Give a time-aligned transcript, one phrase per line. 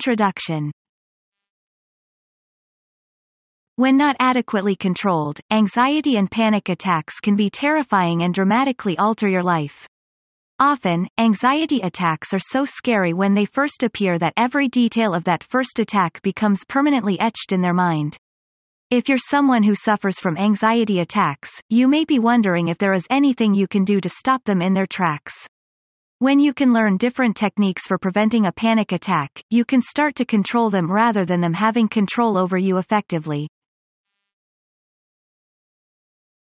[0.00, 0.72] Introduction
[3.76, 9.42] When not adequately controlled, anxiety and panic attacks can be terrifying and dramatically alter your
[9.42, 9.86] life.
[10.58, 15.44] Often, anxiety attacks are so scary when they first appear that every detail of that
[15.44, 18.16] first attack becomes permanently etched in their mind.
[18.88, 23.06] If you're someone who suffers from anxiety attacks, you may be wondering if there is
[23.10, 25.46] anything you can do to stop them in their tracks.
[26.20, 30.26] When you can learn different techniques for preventing a panic attack, you can start to
[30.26, 33.48] control them rather than them having control over you effectively.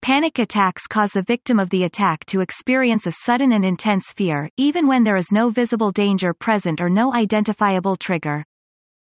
[0.03, 4.47] Panic attacks cause the victim of the attack to experience a sudden and intense fear,
[4.55, 8.43] even when there is no visible danger present or no identifiable trigger.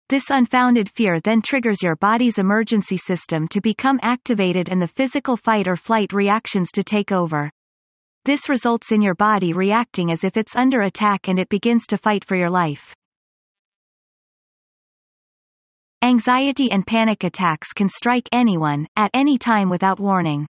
[0.08, 5.36] This unfounded fear then triggers your body's emergency system to become activated and the physical
[5.36, 7.50] fight or flight reactions to take over.
[8.26, 11.96] This results in your body reacting as if it's under attack and it begins to
[11.96, 12.92] fight for your life.
[16.02, 20.44] Anxiety and panic attacks can strike anyone, at any time without warning.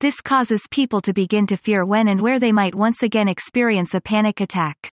[0.00, 3.94] This causes people to begin to fear when and where they might once again experience
[3.94, 4.90] a panic attack.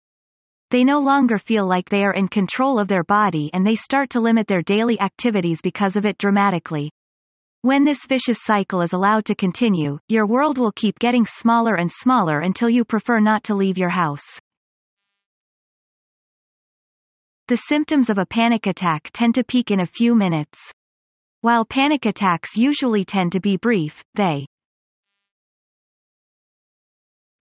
[0.70, 4.12] They no longer feel like they are in control of their body and they start
[4.12, 6.92] to limit their daily activities because of it dramatically.
[7.64, 11.90] When this vicious cycle is allowed to continue, your world will keep getting smaller and
[11.90, 14.26] smaller until you prefer not to leave your house.
[17.48, 20.60] The symptoms of a panic attack tend to peak in a few minutes.
[21.40, 24.46] While panic attacks usually tend to be brief, they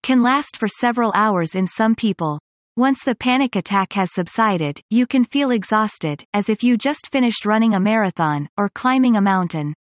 [0.03, 2.37] can last for several hours in some people.
[2.75, 7.47] Once the panic attack has subsided, you can feel exhausted, as if you just finished
[7.47, 9.73] running a marathon, or climbing a mountain.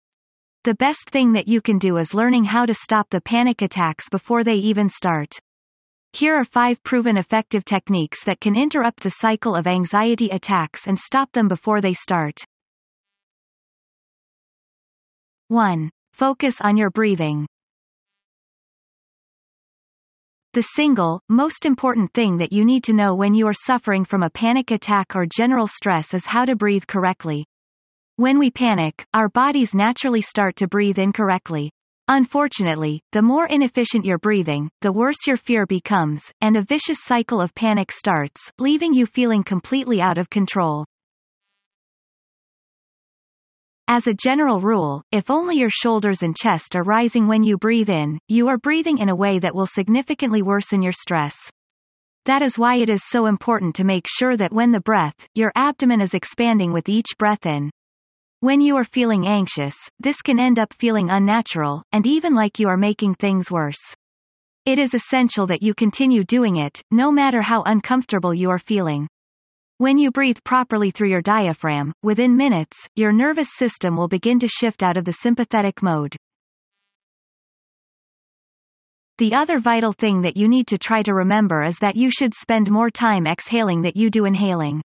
[0.64, 4.10] The best thing that you can do is learning how to stop the panic attacks
[4.10, 5.38] before they even start.
[6.12, 10.98] Here are five proven effective techniques that can interrupt the cycle of anxiety attacks and
[10.98, 12.44] stop them before they start.
[15.48, 15.88] 1.
[16.12, 17.46] Focus on your breathing.
[20.52, 24.22] The single, most important thing that you need to know when you are suffering from
[24.22, 27.46] a panic attack or general stress is how to breathe correctly.
[28.20, 31.70] When we panic, our bodies naturally start to breathe incorrectly.
[32.06, 37.40] Unfortunately, the more inefficient you're breathing, the worse your fear becomes, and a vicious cycle
[37.40, 40.84] of panic starts, leaving you feeling completely out of control.
[43.88, 47.88] As a general rule, if only your shoulders and chest are rising when you breathe
[47.88, 51.34] in, you are breathing in a way that will significantly worsen your stress.
[52.26, 55.52] That is why it is so important to make sure that when the breath, your
[55.56, 57.70] abdomen is expanding with each breath in.
[58.42, 62.68] When you are feeling anxious, this can end up feeling unnatural, and even like you
[62.68, 63.94] are making things worse.
[64.64, 69.06] It is essential that you continue doing it, no matter how uncomfortable you are feeling.
[69.76, 74.48] When you breathe properly through your diaphragm, within minutes, your nervous system will begin to
[74.48, 76.16] shift out of the sympathetic mode.
[79.18, 82.32] The other vital thing that you need to try to remember is that you should
[82.32, 84.80] spend more time exhaling than you do inhaling.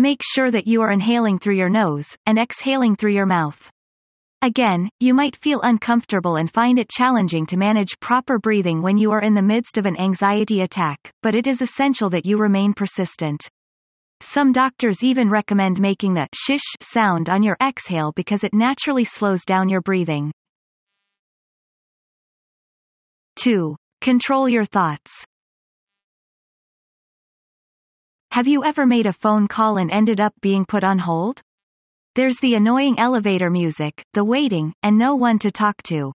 [0.00, 3.68] Make sure that you are inhaling through your nose, and exhaling through your mouth.
[4.42, 9.10] Again, you might feel uncomfortable and find it challenging to manage proper breathing when you
[9.10, 12.72] are in the midst of an anxiety attack, but it is essential that you remain
[12.72, 13.48] persistent.
[14.20, 19.44] Some doctors even recommend making the shish sound on your exhale because it naturally slows
[19.44, 20.30] down your breathing.
[23.42, 23.74] 2.
[24.00, 25.24] Control your thoughts.
[28.38, 31.40] Have you ever made a phone call and ended up being put on hold?
[32.14, 36.12] There's the annoying elevator music, the waiting, and no one to talk to.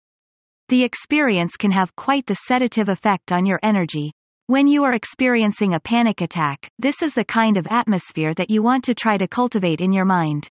[0.68, 4.12] The experience can have quite the sedative effect on your energy.
[4.46, 8.62] When you are experiencing a panic attack, this is the kind of atmosphere that you
[8.62, 10.48] want to try to cultivate in your mind.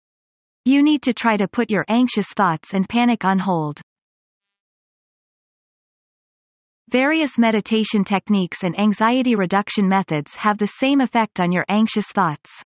[0.65, 3.81] You need to try to put your anxious thoughts and panic on hold.
[6.91, 12.63] Various meditation techniques and anxiety reduction methods have the same effect on your anxious thoughts.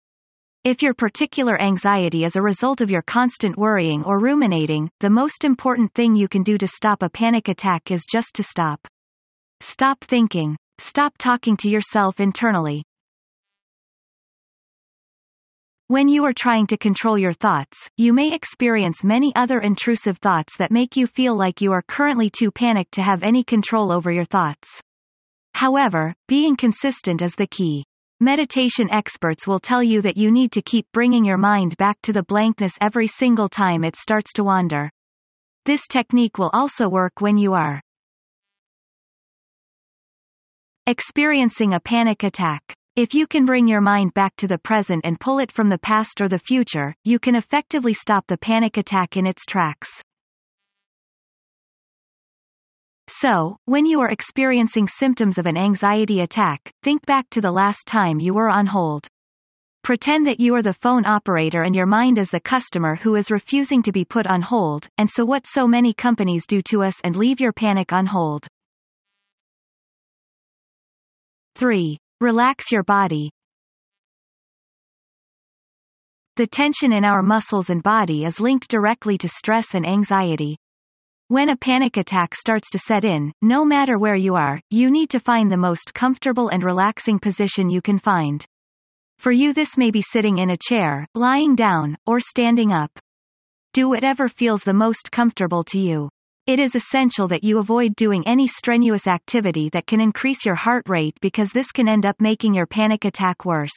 [0.63, 5.43] If your particular anxiety is a result of your constant worrying or ruminating, the most
[5.43, 8.79] important thing you can do to stop a panic attack is just to stop.
[9.59, 10.55] Stop thinking.
[10.77, 12.85] Stop talking to yourself internally.
[15.87, 20.57] When you are trying to control your thoughts, you may experience many other intrusive thoughts
[20.57, 24.11] that make you feel like you are currently too panicked to have any control over
[24.11, 24.81] your thoughts.
[25.53, 27.85] However, being consistent is the key.
[28.19, 32.11] Meditation experts will tell you that you need to keep bringing your mind back to
[32.11, 34.89] the blankness every single time it starts to wander.
[35.65, 37.79] This technique will also work when you are
[40.87, 42.75] experiencing a panic attack.
[42.95, 45.77] If you can bring your mind back to the present and pull it from the
[45.77, 50.01] past or the future, you can effectively stop the panic attack in its tracks.
[53.09, 57.85] So, when you are experiencing symptoms of an anxiety attack, think back to the last
[57.85, 59.09] time you were on hold.
[59.83, 63.29] Pretend that you are the phone operator and your mind is the customer who is
[63.29, 67.01] refusing to be put on hold, and so what so many companies do to us
[67.03, 68.47] and leave your panic on hold.
[71.55, 71.97] 3.
[72.21, 73.29] Relax your body.
[76.37, 80.57] The tension in our muscles and body is linked directly to stress and anxiety.
[81.27, 85.09] When a panic attack starts to set in, no matter where you are, you need
[85.09, 88.45] to find the most comfortable and relaxing position you can find.
[89.19, 92.91] For you this may be sitting in a chair, lying down, or standing up.
[93.73, 96.09] Do whatever feels the most comfortable to you.
[96.47, 100.87] It is essential that you avoid doing any strenuous activity that can increase your heart
[100.87, 103.73] rate because this can end up making your panic attack worse.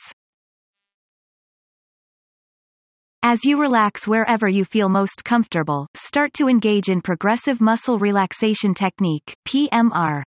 [3.22, 8.74] As you relax wherever you feel most comfortable, start to engage in progressive muscle relaxation
[8.74, 10.22] technique PMR.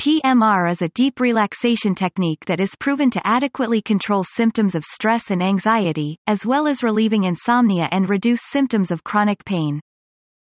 [0.00, 5.30] PMR is a deep relaxation technique that is proven to adequately control symptoms of stress
[5.30, 9.80] and anxiety, as well as relieving insomnia and reduce symptoms of chronic pain.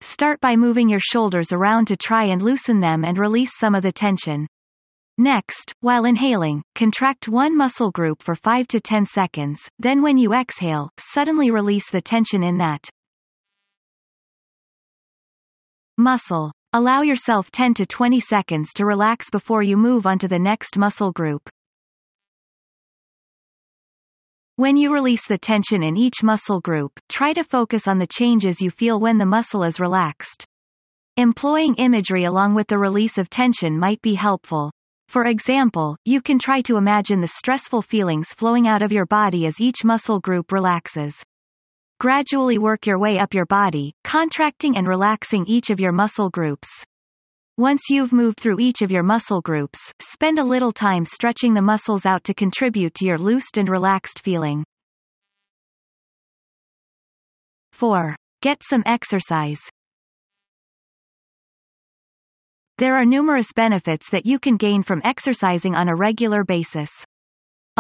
[0.01, 3.83] Start by moving your shoulders around to try and loosen them and release some of
[3.83, 4.47] the tension.
[5.17, 10.33] Next, while inhaling, contract one muscle group for 5 to 10 seconds, then when you
[10.33, 12.89] exhale, suddenly release the tension in that
[15.97, 16.53] muscle.
[16.73, 20.79] Allow yourself 10 to 20 seconds to relax before you move on to the next
[20.79, 21.49] muscle group.
[24.59, 28.61] When you release the tension in each muscle group, try to focus on the changes
[28.61, 30.45] you feel when the muscle is relaxed.
[31.17, 34.73] Employing imagery along with the release of tension might be helpful.
[35.09, 39.47] For example, you can try to imagine the stressful feelings flowing out of your body
[39.47, 41.15] as each muscle group relaxes.
[42.01, 46.69] Gradually work your way up your body, contracting and relaxing each of your muscle groups.
[47.59, 51.61] Once you've moved through each of your muscle groups, spend a little time stretching the
[51.61, 54.63] muscles out to contribute to your loosed and relaxed feeling.
[57.73, 58.15] 4.
[58.43, 59.59] Get some exercise.
[62.79, 66.91] There are numerous benefits that you can gain from exercising on a regular basis.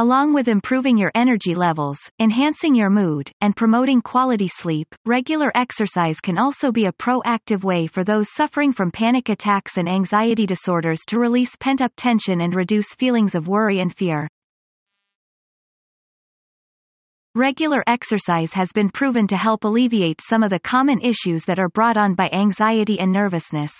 [0.00, 6.20] Along with improving your energy levels, enhancing your mood, and promoting quality sleep, regular exercise
[6.20, 11.00] can also be a proactive way for those suffering from panic attacks and anxiety disorders
[11.08, 14.28] to release pent-up tension and reduce feelings of worry and fear.
[17.34, 21.70] Regular exercise has been proven to help alleviate some of the common issues that are
[21.70, 23.72] brought on by anxiety and nervousness.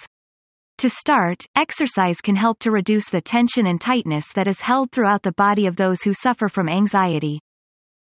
[0.78, 5.24] To start, exercise can help to reduce the tension and tightness that is held throughout
[5.24, 7.40] the body of those who suffer from anxiety.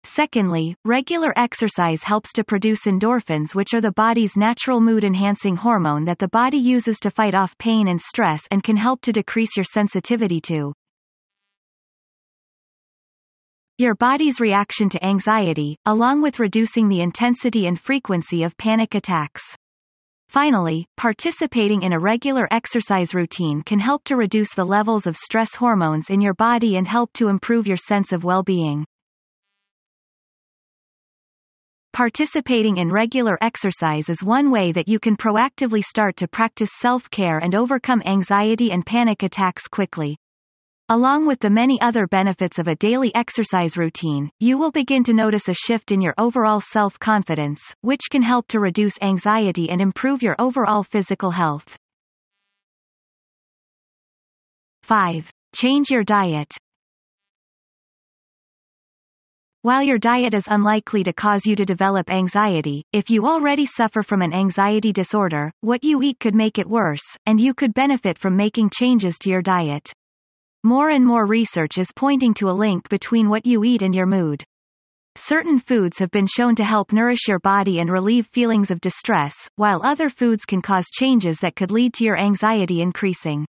[0.05, 6.21] Secondly, regular exercise helps to produce endorphins which are the body's natural mood-enhancing hormone that
[6.21, 9.65] the body uses to fight off pain and stress and can help to decrease your
[9.65, 10.73] sensitivity to
[13.79, 19.57] your body's reaction to anxiety, along with reducing the intensity and frequency of panic attacks.
[20.31, 25.57] Finally, participating in a regular exercise routine can help to reduce the levels of stress
[25.57, 28.85] hormones in your body and help to improve your sense of well-being.
[31.93, 37.39] Participating in regular exercise is one way that you can proactively start to practice self-care
[37.39, 40.17] and overcome anxiety and panic attacks quickly.
[40.93, 45.13] Along with the many other benefits of a daily exercise routine, you will begin to
[45.13, 50.21] notice a shift in your overall self-confidence, which can help to reduce anxiety and improve
[50.21, 51.77] your overall physical health.
[54.83, 55.31] 5.
[55.55, 56.53] Change your diet.
[59.63, 64.03] While your diet is unlikely to cause you to develop anxiety, if you already suffer
[64.03, 68.19] from an anxiety disorder, what you eat could make it worse, and you could benefit
[68.19, 69.93] from making changes to your diet.
[70.63, 74.05] More and more research is pointing to a link between what you eat and your
[74.05, 74.45] mood.
[75.17, 79.35] Certain foods have been shown to help nourish your body and relieve feelings of distress,
[79.57, 83.47] while other foods can cause changes that could lead to your anxiety increasing.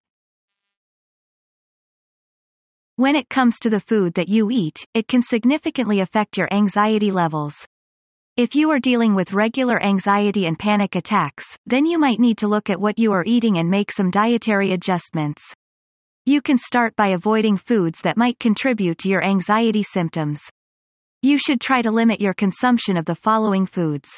[2.97, 7.13] When it comes to the food that you eat, it can significantly affect your anxiety
[7.13, 7.55] levels.
[8.37, 12.49] If you are dealing with regular anxiety and panic attacks, then you might need to
[12.49, 15.55] look at what you are eating and make some dietary adjustments.
[16.29, 20.41] You can start by avoiding foods that might contribute to your anxiety symptoms.
[21.23, 24.09] You should try to limit your consumption of the following foods.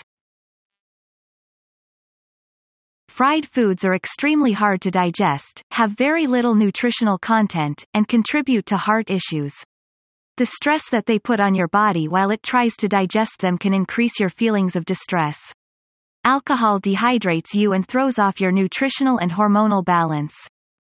[3.10, 8.78] Fried foods are extremely hard to digest, have very little nutritional content, and contribute to
[8.78, 9.54] heart issues.
[10.38, 13.74] The stress that they put on your body while it tries to digest them can
[13.74, 15.38] increase your feelings of distress.
[16.24, 20.34] Alcohol dehydrates you and throws off your nutritional and hormonal balance.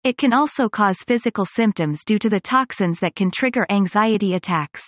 [0.04, 4.84] It can also cause physical symptoms due to the toxins that can trigger anxiety attacks.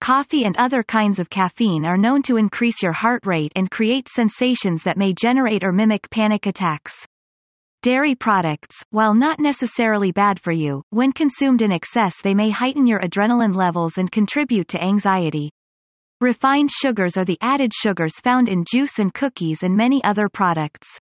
[0.00, 4.06] Coffee and other kinds of caffeine are known to increase your heart rate and create
[4.06, 7.06] sensations that may generate or mimic panic attacks.
[7.82, 12.86] Dairy products, while not necessarily bad for you, when consumed in excess they may heighten
[12.86, 15.50] your adrenaline levels and contribute to anxiety.
[16.20, 21.00] Refined sugars are the added sugars found in juice and cookies and many other products.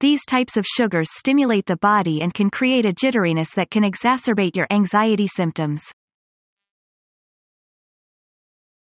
[0.00, 4.56] These types of sugars stimulate the body and can create a jitteriness that can exacerbate
[4.56, 5.82] your anxiety symptoms.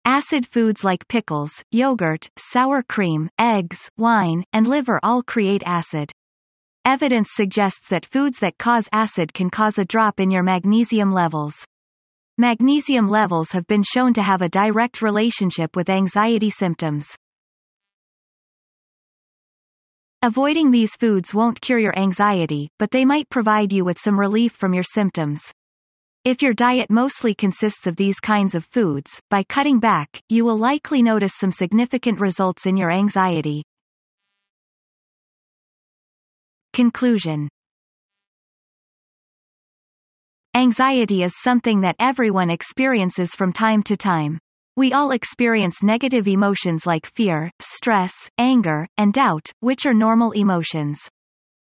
[0.03, 6.11] Acid foods like pickles, yogurt, sour cream, eggs, wine, and liver all create acid.
[6.83, 11.53] Evidence suggests that foods that cause acid can cause a drop in your magnesium levels.
[12.37, 17.07] Magnesium levels have been shown to have a direct relationship with anxiety symptoms.
[20.27, 24.51] Avoiding these foods won't cure your anxiety, but they might provide you with some relief
[24.51, 25.41] from your symptoms.
[26.25, 30.57] If your diet mostly consists of these kinds of foods, by cutting back, you will
[30.57, 33.63] likely notice some significant results in your anxiety.
[36.73, 37.47] Conclusion
[40.53, 44.39] Anxiety is something that everyone experiences from time to time.
[44.77, 50.99] We all experience negative emotions like fear, stress, anger, and doubt, which are normal emotions.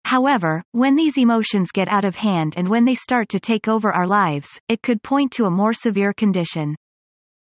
[0.04, 3.90] However, when these emotions get out of hand and when they start to take over
[3.90, 6.76] our lives, it could point to a more severe condition.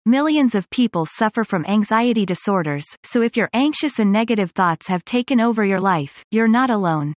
[0.05, 5.03] Millions of people suffer from anxiety disorders, so if your anxious and negative thoughts have
[5.05, 7.15] taken over your life, you're not alone.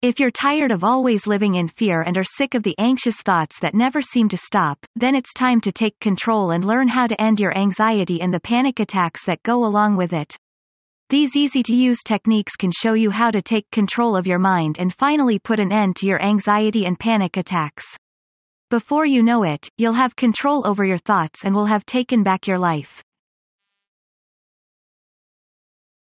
[0.00, 3.58] If you're tired of always living in fear and are sick of the anxious thoughts
[3.58, 7.20] that never seem to stop, then it's time to take control and learn how to
[7.20, 10.36] end your anxiety and the panic attacks that go along with it.
[11.10, 15.40] These easy-to-use techniques can show you how to take control of your mind and finally
[15.40, 17.84] put an end to your anxiety and panic attacks.
[18.70, 22.46] Before you know it, you'll have control over your thoughts and will have taken back
[22.46, 23.02] your life.